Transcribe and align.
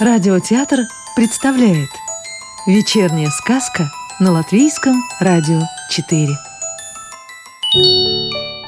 Радиотеатр 0.00 0.82
представляет 1.16 1.88
Вечерняя 2.68 3.30
сказка 3.30 3.90
на 4.20 4.30
Латвийском 4.30 4.94
радио 5.18 5.60
4 5.90 6.28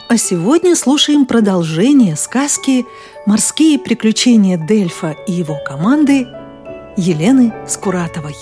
А 0.08 0.16
сегодня 0.16 0.74
слушаем 0.74 1.26
продолжение 1.26 2.16
сказки 2.16 2.84
«Морские 3.26 3.78
приключения 3.78 4.58
Дельфа 4.58 5.14
и 5.28 5.30
его 5.30 5.56
команды» 5.64 6.26
Елены 6.96 7.54
Скуратовой 7.64 8.34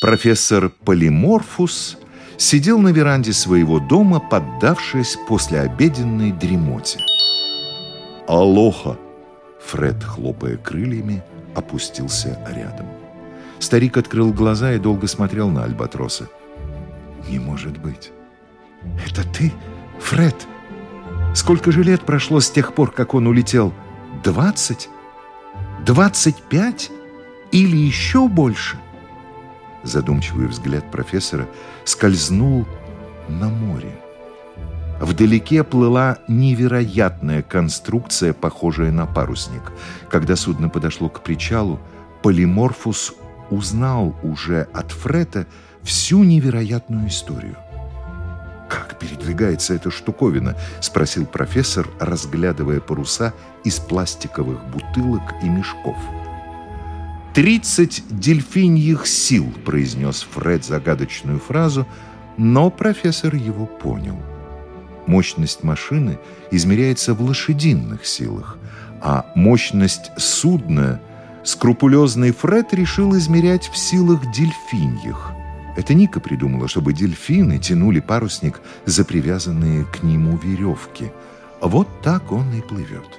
Профессор 0.00 0.70
Полиморфус 0.84 1.98
сидел 2.36 2.78
на 2.78 2.90
веранде 2.90 3.32
своего 3.32 3.80
дома, 3.80 4.20
поддавшись 4.20 5.18
послеобеденной 5.26 6.30
дремоте. 6.30 7.00
«Алоха!» 8.28 8.96
Фред, 9.72 10.04
хлопая 10.04 10.58
крыльями, 10.58 11.22
опустился 11.54 12.38
рядом. 12.54 12.86
Старик 13.58 13.96
открыл 13.96 14.30
глаза 14.30 14.74
и 14.74 14.78
долго 14.78 15.06
смотрел 15.06 15.48
на 15.48 15.64
Альбатроса. 15.64 16.28
«Не 17.26 17.38
может 17.38 17.78
быть! 17.78 18.12
Это 19.06 19.26
ты, 19.26 19.50
Фред? 19.98 20.36
Сколько 21.34 21.72
же 21.72 21.82
лет 21.82 22.02
прошло 22.02 22.40
с 22.40 22.50
тех 22.50 22.74
пор, 22.74 22.90
как 22.90 23.14
он 23.14 23.26
улетел? 23.26 23.72
Двадцать? 24.22 24.90
Двадцать 25.86 26.42
пять? 26.42 26.90
Или 27.50 27.78
еще 27.78 28.28
больше?» 28.28 28.76
Задумчивый 29.84 30.48
взгляд 30.48 30.90
профессора 30.90 31.48
скользнул 31.86 32.66
на 33.26 33.48
море. 33.48 34.01
Вдалеке 35.02 35.64
плыла 35.64 36.18
невероятная 36.28 37.42
конструкция, 37.42 38.32
похожая 38.32 38.92
на 38.92 39.04
парусник. 39.04 39.72
Когда 40.08 40.36
судно 40.36 40.68
подошло 40.68 41.08
к 41.08 41.24
причалу, 41.24 41.80
Полиморфус 42.22 43.12
узнал 43.50 44.14
уже 44.22 44.68
от 44.72 44.92
Фрета 44.92 45.48
всю 45.82 46.22
невероятную 46.22 47.08
историю. 47.08 47.56
«Как 48.70 48.96
передвигается 49.00 49.74
эта 49.74 49.90
штуковина?»– 49.90 50.56
спросил 50.80 51.26
профессор, 51.26 51.88
разглядывая 51.98 52.78
паруса 52.78 53.34
из 53.64 53.80
пластиковых 53.80 54.64
бутылок 54.66 55.34
и 55.42 55.48
мешков. 55.48 55.96
«Тридцать 57.34 58.04
дельфиньих 58.08 59.08
сил»,– 59.08 59.52
произнес 59.64 60.24
Фред 60.30 60.64
загадочную 60.64 61.40
фразу, 61.40 61.88
но 62.36 62.70
профессор 62.70 63.34
его 63.34 63.66
понял– 63.66 64.22
Мощность 65.06 65.64
машины 65.64 66.18
измеряется 66.50 67.14
в 67.14 67.22
лошадиных 67.22 68.06
силах, 68.06 68.58
а 69.00 69.26
мощность 69.34 70.10
судна 70.16 71.00
скрупулезный 71.44 72.32
Фред 72.32 72.72
решил 72.72 73.16
измерять 73.16 73.68
в 73.68 73.76
силах 73.76 74.20
дельфиньих. 74.32 75.32
Это 75.76 75.94
Ника 75.94 76.20
придумала, 76.20 76.68
чтобы 76.68 76.92
дельфины 76.92 77.58
тянули 77.58 78.00
парусник 78.00 78.60
за 78.84 79.04
привязанные 79.04 79.84
к 79.86 80.02
нему 80.02 80.36
веревки. 80.36 81.10
Вот 81.60 81.88
так 82.02 82.30
он 82.30 82.52
и 82.52 82.60
плывет. 82.60 83.18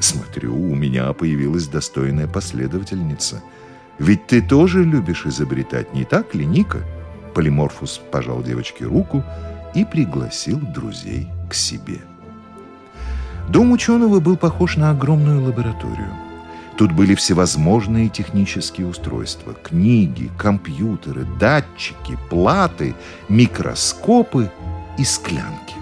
Смотрю, 0.00 0.54
у 0.54 0.74
меня 0.74 1.12
появилась 1.12 1.66
достойная 1.66 2.28
последовательница. 2.28 3.42
Ведь 3.98 4.26
ты 4.26 4.40
тоже 4.42 4.84
любишь 4.84 5.26
изобретать, 5.26 5.92
не 5.92 6.04
так 6.04 6.34
ли, 6.34 6.46
Ника? 6.46 6.84
Полиморфус 7.34 8.00
пожал 8.10 8.42
девочке 8.42 8.84
руку 8.84 9.24
и 9.74 9.84
пригласил 9.84 10.58
друзей 10.58 11.28
к 11.48 11.54
себе. 11.54 12.00
Дом 13.48 13.72
ученого 13.72 14.20
был 14.20 14.36
похож 14.36 14.76
на 14.76 14.90
огромную 14.90 15.42
лабораторию. 15.42 16.12
Тут 16.76 16.92
были 16.92 17.14
всевозможные 17.14 18.08
технические 18.08 18.86
устройства, 18.86 19.52
книги, 19.54 20.30
компьютеры, 20.38 21.26
датчики, 21.40 22.16
платы, 22.30 22.94
микроскопы 23.28 24.50
и 24.96 25.04
склянки. 25.04 25.74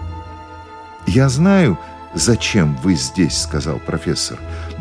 «Я 1.06 1.28
знаю, 1.28 1.78
зачем 2.14 2.76
вы 2.82 2.94
здесь»,— 2.94 3.36
сказал 3.42 3.78
профессор. 3.78 4.38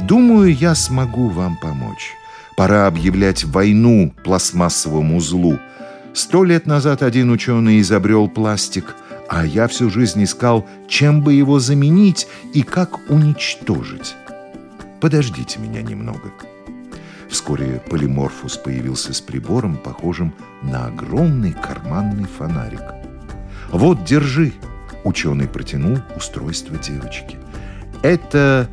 «Думаю, 0.08 0.56
я 0.56 0.74
смогу 0.74 1.30
вам 1.30 1.58
помочь. 1.58 2.14
Пора 2.56 2.88
объявлять 2.88 3.44
войну 3.44 4.14
пластмассовому 4.24 5.18
узлу. 5.18 5.60
Сто 6.14 6.46
лет 6.46 6.66
назад 6.66 7.04
один 7.04 7.30
ученый 7.30 7.82
изобрел 7.82 8.30
пластик, 8.30 8.96
а 9.30 9.46
я 9.46 9.68
всю 9.68 9.90
жизнь 9.90 10.24
искал, 10.24 10.68
чем 10.88 11.22
бы 11.22 11.34
его 11.34 11.60
заменить 11.60 12.28
и 12.54 12.64
как 12.64 13.10
уничтожить. 13.10 14.16
Подождите 15.02 15.60
меня 15.60 15.82
немного. 15.82 16.32
Вскоре 17.30 17.82
Полиморфус 17.90 18.58
появился 18.58 19.14
с 19.14 19.22
прибором, 19.22 19.78
похожим 19.78 20.34
на 20.62 20.88
огромный 20.88 21.54
карманный 21.54 22.26
фонарик. 22.26 22.84
«Вот, 23.72 24.04
держи!»– 24.06 24.54
ученый 25.04 25.48
протянул 25.48 26.00
устройство 26.16 26.78
девочки. 26.78 27.38
«Это 28.04 28.70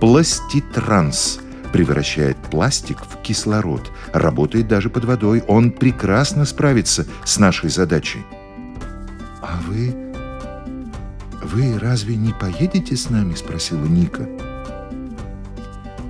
пластитранс– 0.00 1.40
превращает 1.72 2.36
пластик 2.36 2.98
в 3.04 3.22
кислород. 3.22 3.90
Работает 4.12 4.68
даже 4.68 4.90
под 4.90 5.04
водой. 5.04 5.42
Он 5.46 5.70
прекрасно 5.70 6.44
справится 6.44 7.06
с 7.24 7.38
нашей 7.38 7.70
задачей. 7.70 8.24
Вы... 9.70 9.94
Вы 11.42 11.78
разве 11.78 12.16
не 12.16 12.32
поедете 12.32 12.96
с 12.96 13.08
нами? 13.08 13.34
Спросила 13.34 13.84
Ника. 13.86 14.28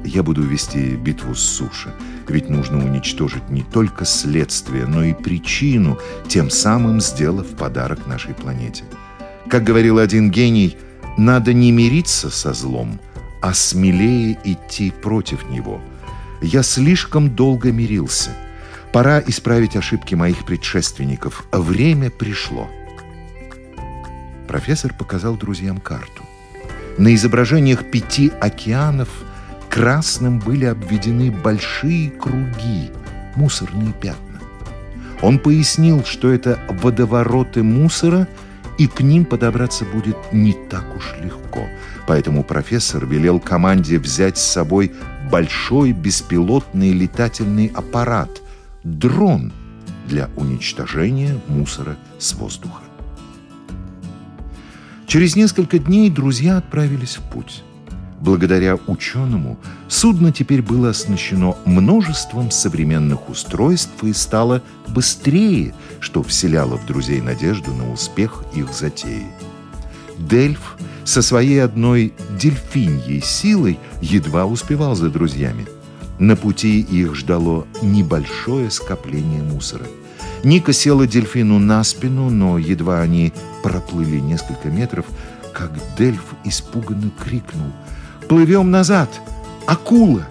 Я 0.05 0.23
буду 0.23 0.43
вести 0.43 0.97
битву 0.97 1.35
с 1.35 1.41
суши. 1.41 1.93
Ведь 2.27 2.49
нужно 2.49 2.79
уничтожить 2.85 3.51
не 3.51 3.63
только 3.63 4.05
следствие, 4.05 4.87
но 4.87 5.05
и 5.05 5.13
причину, 5.13 5.99
тем 6.27 6.49
самым 6.49 7.01
сделав 7.01 7.47
подарок 7.49 8.07
нашей 8.07 8.35
планете. 8.35 8.85
Как 9.49 9.63
говорил 9.63 9.99
один 9.99 10.31
гений, 10.31 10.79
надо 11.19 11.53
не 11.53 11.71
мириться 11.71 12.31
со 12.31 12.55
злом– 12.55 12.99
а 13.41 13.55
смелее 13.55 14.39
идти 14.45 14.91
против 14.91 15.49
него. 15.49 15.81
Я 16.43 16.63
слишком 16.63 17.35
долго 17.35 17.73
мирился. 17.73 18.31
Пора 18.93 19.23
исправить 19.27 19.77
ошибки 19.77 20.15
моих 20.15 20.45
предшественников. 20.45 21.47
Время 21.53 22.11
пришло. 22.11 22.69
Профессор 24.51 24.93
показал 24.93 25.37
друзьям 25.37 25.79
карту. 25.79 26.25
На 26.99 27.15
изображениях 27.15 27.89
пяти 27.89 28.33
океанов 28.41 29.09
красным 29.69 30.41
были 30.41 30.65
обведены 30.65 31.31
большие 31.31 32.11
круги, 32.11 32.91
мусорные 33.37 33.93
пятна. 33.93 34.41
Он 35.23 35.39
пояснил, 35.39 36.05
что 36.05 36.33
это 36.33 36.59
водовороты 36.69 37.63
мусора– 37.63 38.27
и 38.81 38.87
к 38.87 39.03
ним 39.03 39.27
подобраться 39.27 39.85
будет 39.85 40.17
не 40.33 40.55
так 40.55 40.97
уж 40.97 41.15
легко. 41.23 41.69
Поэтому 42.07 42.43
профессор 42.43 43.05
велел 43.05 43.39
команде 43.39 43.99
взять 43.99 44.39
с 44.39 44.43
собой 44.43 44.93
большой 45.31 45.93
беспилотный 45.93 46.93
летательный 46.93 47.71
аппарат– 47.75 48.31
дрон 48.83 49.53
для 50.07 50.31
уничтожения 50.35 51.39
мусора 51.47 51.99
с 52.19 52.33
воздуха. 52.33 52.90
Через 55.11 55.35
несколько 55.35 55.81
дней 55.81 56.09
друзья 56.09 56.59
отправились 56.59 57.17
в 57.17 57.23
путь. 57.23 57.65
Благодаря 58.21 58.79
ученому 58.87 59.59
судно 59.89 60.31
теперь 60.31 60.63
было 60.63 60.91
оснащено 60.91 61.57
множеством 61.65 62.53
современных 62.53 63.29
устройств 63.29 64.05
и 64.05 64.13
стало 64.13 64.63
быстрее, 64.87 65.75
что 65.99 66.23
вселяло 66.23 66.79
в 66.79 66.87
друзей 66.87 67.21
надежду 67.21 67.75
на 67.75 67.91
успех 67.91 68.45
их 68.55 68.73
затеи. 68.73 69.27
Дельф 70.17 70.77
со 71.03 71.23
своей 71.23 71.61
одной 71.61 72.13
дельфиньей 72.41 73.21
силой 73.21 73.81
едва 74.01 74.47
успевал 74.47 74.95
за 74.95 75.11
друзьями. 75.11 75.67
На 76.21 76.37
пути 76.37 76.83
их 76.83 77.17
ждало 77.17 77.67
небольшое 77.83 78.71
скопление 78.71 79.43
мусора. 79.43 79.87
Ника 80.45 80.73
села 80.73 81.07
дельфину 81.07 81.59
на 81.59 81.85
спину, 81.85 82.31
но 82.31 82.59
едва 82.59 83.01
они 83.01 83.33
проплыли 83.63 84.19
несколько 84.19 84.69
метров, 84.69 85.07
как 85.53 85.71
Дельф 85.97 86.25
испуганно 86.45 87.11
крикнул– 87.19 87.73
Плывем 88.31 88.71
назад. 88.71 89.11
Акула. 89.67 90.25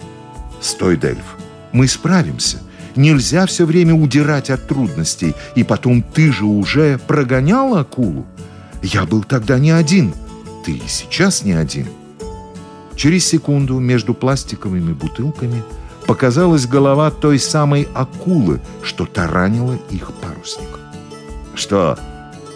Стой, 0.61 0.95
Дельф. 0.95 1.35
Мы 1.73 1.85
справимся. 1.85 2.59
Нельзя 2.95 3.45
все 3.45 3.65
время 3.65 3.93
удирать 3.93 4.49
от 4.49 4.69
трудностей. 4.69 5.35
И 5.55 5.65
потом 5.65 6.01
ты 6.01 6.31
же 6.31 6.45
уже 6.45 6.97
прогонял 6.97 7.75
акулу. 7.75 8.25
Я 8.81 9.03
был 9.03 9.25
тогда 9.25 9.59
не 9.59 9.71
один. 9.71 10.13
Ты 10.65 10.77
и 10.77 10.87
сейчас 10.87 11.43
не 11.43 11.51
один. 11.51 11.87
Через 12.95 13.25
секунду 13.25 13.79
между 13.79 14.13
пластиковыми 14.13 14.93
бутылками 14.93 15.61
показалась 16.09 16.65
голова 16.65 17.11
той 17.11 17.37
самой 17.37 17.87
акулы, 17.93 18.59
что 18.81 19.05
таранила 19.05 19.77
их 19.91 20.11
парусник. 20.13 20.79
«Что, 21.53 21.99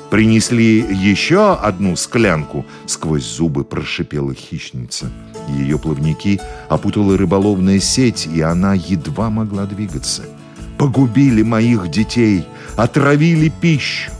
Принесли 0.09 0.79
еще 0.79 1.53
одну 1.53 1.95
склянку, 1.95 2.65
сквозь 2.87 3.23
зубы 3.25 3.63
прошипела 3.63 4.33
хищница. 4.33 5.11
Ее 5.49 5.77
плавники 5.77 6.41
опутала 6.67 7.15
рыболовная 7.15 7.79
сеть, 7.79 8.25
и 8.25 8.41
она 8.41 8.73
едва 8.73 9.29
могла 9.29 9.65
двигаться. 9.65 10.23
Погубили 10.79 11.43
моих 11.43 11.91
детей, 11.91 12.45
отравили 12.75 13.49
пищу. 13.61 14.11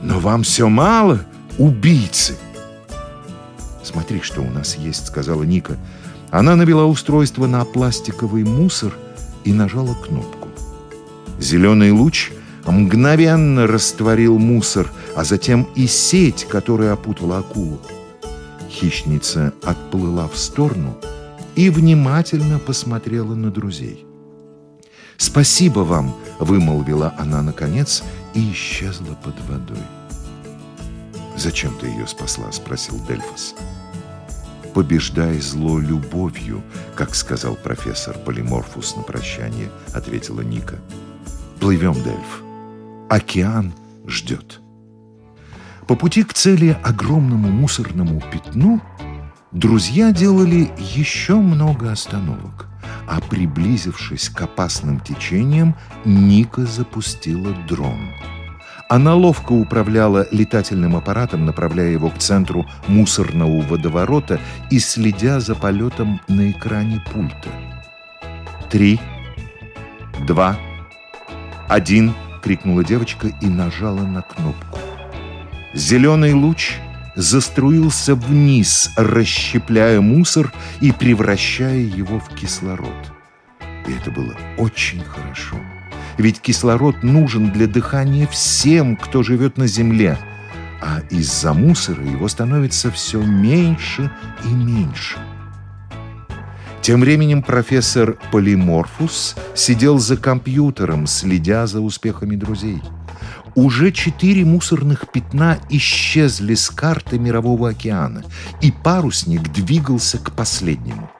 Но 0.00 0.20
вам 0.20 0.44
все 0.44 0.68
мало, 0.68 1.20
убийцы. 1.58 2.36
Смотри, 3.82 4.20
что 4.20 4.42
у 4.42 4.50
нас 4.50 4.76
есть, 4.76 5.06
сказала 5.06 5.42
Ника. 5.42 5.76
Она 6.30 6.56
навела 6.56 6.86
устройство 6.86 7.46
на 7.46 7.64
пластиковый 7.64 8.44
мусор 8.44 8.92
и 9.44 9.52
нажала 9.52 9.94
кнопку. 9.94 10.48
Зеленый 11.38 11.92
луч 11.92 12.32
мгновенно 12.66 13.66
растворил 13.66 14.38
мусор, 14.38 14.90
а 15.14 15.24
затем 15.24 15.68
и 15.74 15.86
сеть, 15.86 16.46
которая 16.48 16.92
опутала 16.92 17.38
акулу. 17.38 17.80
Хищница 18.68 19.52
отплыла 19.62 20.28
в 20.28 20.36
сторону 20.36 20.96
и 21.54 21.70
внимательно 21.70 22.58
посмотрела 22.58 23.34
на 23.34 23.50
друзей. 23.50 24.04
«Спасибо 25.16 25.80
вам!»— 25.80 26.14
вымолвила 26.38 27.14
она 27.16 27.40
наконец 27.42 28.02
и 28.34 28.52
исчезла 28.52 29.16
под 29.24 29.34
водой. 29.48 29.82
«Зачем 31.36 31.74
ты 31.80 31.86
ее 31.86 32.06
спасла?»— 32.06 32.50
спросил 32.52 33.00
Дельфос. 33.08 33.54
«Побеждай 34.76 35.40
зло 35.40 35.80
любовью», 35.80 36.62
как 36.96 37.14
сказал 37.14 37.54
профессор 37.54 38.14
Полиморфус 38.18 38.94
на 38.94 39.02
прощание, 39.02 39.70
ответила 39.94 40.42
Ника. 40.42 40.78
«Плывем, 41.60 41.94
Дельф. 41.94 42.42
Океан 43.08 43.72
ждет». 44.06 44.60
По 45.86 45.96
пути 45.96 46.24
к 46.24 46.34
цели 46.34 46.78
огромному 46.84 47.48
мусорному 47.48 48.22
пятну 48.30 48.82
друзья 49.50 50.12
делали 50.12 50.70
еще 50.78 51.36
много 51.36 51.90
остановок, 51.90 52.66
а 53.08 53.22
приблизившись 53.22 54.28
к 54.28 54.42
опасным 54.42 55.00
течениям, 55.00 55.74
Ника 56.04 56.66
запустила 56.66 57.54
дрон. 57.66 58.10
Она 58.88 59.14
ловко 59.14 59.52
управляла 59.52 60.28
летательным 60.30 60.94
аппаратом, 60.94 61.44
направляя 61.44 61.90
его 61.90 62.08
к 62.08 62.18
центру 62.18 62.66
мусорного 62.86 63.60
водоворота 63.62 64.40
и 64.70 64.78
следя 64.78 65.40
за 65.40 65.56
полетом 65.56 66.20
на 66.28 66.52
экране 66.52 67.02
пульта. 67.12 67.48
«Три, 68.70 69.00
два, 70.26 70.56
один!»— 71.68 72.14
крикнула 72.42 72.84
девочка 72.84 73.26
и 73.26 73.46
нажала 73.46 74.02
на 74.02 74.22
кнопку. 74.22 74.78
Зеленый 75.74 76.32
луч 76.32 76.76
заструился 77.16 78.14
вниз, 78.14 78.90
расщепляя 78.96 80.00
мусор 80.00 80.52
и 80.80 80.92
превращая 80.92 81.78
его 81.78 82.20
в 82.20 82.28
кислород. 82.28 83.12
И 83.88 83.92
это 83.92 84.12
было 84.12 84.34
очень 84.58 85.02
хорошо. 85.02 85.56
Ведь 86.18 86.40
кислород 86.40 87.02
нужен 87.02 87.50
для 87.50 87.66
дыхания 87.66 88.26
всем, 88.26 88.96
кто 88.96 89.22
живет 89.22 89.58
на 89.58 89.66
Земле. 89.66 90.18
А 90.80 91.00
из-за 91.10 91.52
мусора 91.52 92.04
его 92.04 92.28
становится 92.28 92.90
все 92.90 93.22
меньше 93.22 94.10
и 94.44 94.48
меньше. 94.48 95.18
Тем 96.82 97.00
временем 97.00 97.42
профессор 97.42 98.16
Полиморфус 98.30 99.34
сидел 99.54 99.98
за 99.98 100.16
компьютером, 100.16 101.06
следя 101.06 101.66
за 101.66 101.80
успехами 101.80 102.36
друзей– 102.36 102.80
уже 103.56 103.90
четыре 103.90 104.44
мусорных 104.44 105.10
пятна 105.10 105.58
исчезли 105.70 106.54
с 106.54 106.68
карты 106.68 107.18
Мирового 107.18 107.70
океана, 107.70 108.22
и 108.60 108.70
парусник 108.70 109.50
двигался 109.50 110.18
к 110.18 110.32
последнему. 110.32 111.10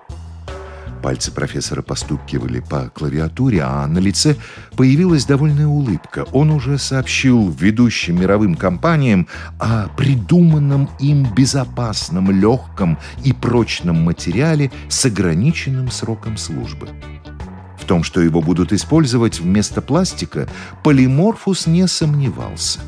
Пальцы 1.06 1.30
профессора 1.30 1.82
постукивали 1.82 2.58
по 2.58 2.90
клавиатуре, 2.92 3.62
а 3.62 3.86
на 3.86 3.98
лице 3.98 4.34
появилась 4.74 5.24
довольная 5.24 5.68
улыбка. 5.68 6.26
Он 6.32 6.50
уже 6.50 6.78
сообщил 6.78 7.48
ведущим 7.48 8.20
мировым 8.20 8.56
компаниям 8.56 9.28
о 9.60 9.86
придуманном 9.96 10.90
им 10.98 11.32
безопасном, 11.32 12.32
легком 12.32 12.98
и 13.22 13.32
прочном 13.32 14.02
материале 14.02 14.72
с 14.88 15.04
ограниченным 15.04 15.92
сроком 15.92 16.36
службы. 16.36 16.88
В 17.80 17.84
том, 17.84 18.02
что 18.02 18.20
его 18.20 18.42
будут 18.42 18.72
использовать 18.72 19.38
вместо 19.38 19.80
пластика, 19.80 20.48
Полиморфус 20.82 21.68
не 21.68 21.86
сомневался. 21.86 22.80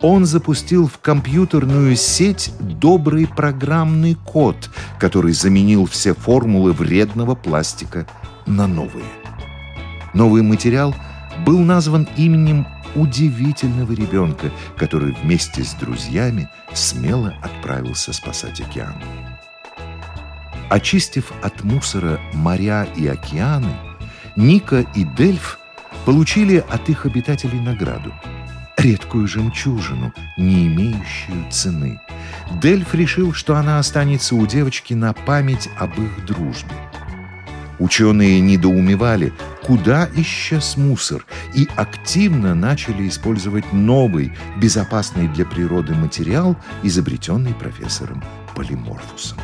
Он 0.00 0.26
запустил 0.26 0.88
в 0.88 0.98
компьютерную 0.98 1.96
сеть 1.96 2.52
добрый 2.60 3.26
программный 3.26 4.14
код, 4.14 4.70
который 4.98 5.32
заменил 5.32 5.86
все 5.86 6.14
формулы 6.14 6.72
вредного 6.72 7.34
пластика 7.34 8.06
на 8.46 8.66
новые. 8.66 9.06
Новый 10.12 10.42
материал 10.42 10.94
был 11.46 11.60
назван 11.60 12.08
именем 12.16 12.66
удивительного 12.94 13.92
ребенка, 13.92 14.50
который 14.76 15.12
вместе 15.12 15.64
с 15.64 15.72
друзьями 15.74 16.48
смело 16.74 17.34
отправился 17.42 18.12
спасать 18.12 18.60
океан. 18.60 18.94
Очистив 20.68 21.32
от 21.42 21.62
мусора 21.64 22.20
моря 22.32 22.86
и 22.96 23.06
океаны, 23.06 23.72
Ника 24.36 24.84
и 24.94 25.04
Дельф 25.04 25.58
получили 26.04 26.64
от 26.68 26.88
их 26.88 27.06
обитателей 27.06 27.60
награду– 27.60 28.12
редкую 28.76 29.26
жемчужину, 29.26 30.12
не 30.36 30.66
имеющую 30.66 31.50
цены. 31.50 32.00
Дельф 32.60 32.94
решил, 32.94 33.32
что 33.32 33.56
она 33.56 33.78
останется 33.78 34.34
у 34.34 34.46
девочки 34.46 34.94
на 34.94 35.12
память 35.12 35.68
об 35.78 35.98
их 36.00 36.24
дружбе. 36.24 36.74
Ученые 37.78 38.40
недоумевали, 38.40 39.34
куда 39.62 40.08
исчез 40.16 40.76
мусор, 40.76 41.26
и 41.54 41.68
активно 41.76 42.54
начали 42.54 43.06
использовать 43.06 43.70
новый, 43.72 44.32
безопасный 44.56 45.28
для 45.28 45.44
природы 45.44 45.94
материал, 45.94 46.56
изобретенный 46.82 47.52
профессором 47.52 48.24
Полиморфусом. 48.54 49.38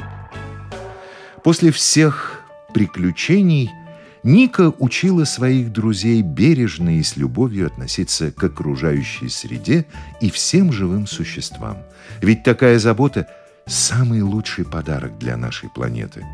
После 1.45 1.73
всех 1.73 2.43
приключений– 2.73 3.71
Ника 4.25 4.73
учила 4.79 5.25
своих 5.25 5.73
друзей 5.73 6.23
бережно 6.23 6.99
и 6.99 7.03
с 7.03 7.17
любовью 7.17 7.67
относиться 7.67 8.31
к 8.31 8.45
окружающей 8.45 9.29
среде 9.29 9.85
и 10.21 10.31
всем 10.31 10.73
живым 10.73 11.09
существам. 11.09 11.79
Ведь 12.21 12.45
такая 12.45 12.79
забота– 12.79 13.27
самый 13.67 14.23
лучший 14.23 14.65
подарок 14.65 15.19
для 15.19 15.37
нашей 15.37 15.71
планеты. 15.71 16.25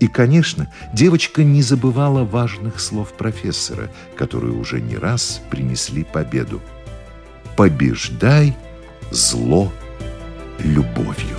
И, 0.00 0.06
конечно, 0.06 0.70
девочка 0.92 1.42
не 1.42 1.62
забывала 1.62 2.24
важных 2.24 2.78
слов 2.78 3.14
профессора, 3.14 3.90
которые 4.16 4.52
уже 4.52 4.80
не 4.80 4.96
раз 4.96 5.40
принесли 5.50 6.04
победу. 6.04 6.60
«Побеждай 7.56 8.54
зло 9.10 9.72
любовью». 10.58 11.38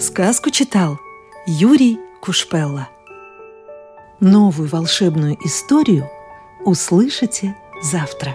Сказку 0.00 0.50
читал 0.50 0.98
Юрий 1.46 1.98
Кушпелла. 2.20 2.88
Новую 4.20 4.68
волшебную 4.68 5.36
историю 5.44 6.10
услышите 6.64 7.56
завтра. 7.82 8.34